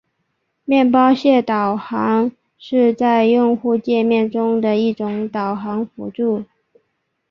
[0.65, 6.43] 面包屑导航是在用户界面中的一种导航辅助。